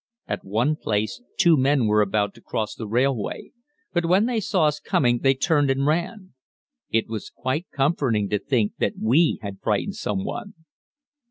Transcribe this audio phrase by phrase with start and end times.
[0.25, 3.51] At one place two men were about to cross the railway,
[3.93, 6.33] but when they saw us coming they turned and ran.
[6.89, 10.55] It was quite comforting to think that we had frightened someone.